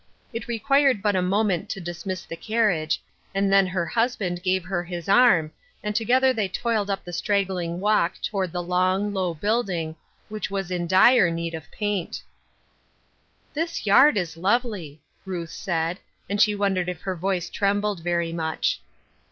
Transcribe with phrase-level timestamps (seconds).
[0.33, 3.03] It required but a moment to dismiss the carriage,
[3.35, 5.51] and then her husband gave her his arm,
[5.83, 9.95] and together they toiled up the straggling walk toward the long, low building,
[10.27, 12.23] which was in dire need of paint.
[13.53, 18.81] "This yard is lovely," Ruth said, and she wondered if her voice trembled very much.